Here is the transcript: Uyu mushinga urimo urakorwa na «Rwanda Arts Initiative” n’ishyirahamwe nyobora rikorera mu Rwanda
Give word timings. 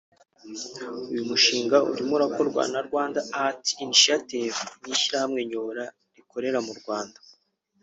Uyu 1.11 1.23
mushinga 1.29 1.77
urimo 1.91 2.11
urakorwa 2.17 2.61
na 2.73 2.79
«Rwanda 2.87 3.19
Arts 3.45 3.67
Initiative” 3.85 4.57
n’ishyirahamwe 4.85 5.39
nyobora 5.49 5.83
rikorera 6.15 6.59
mu 6.67 6.73
Rwanda 6.79 7.17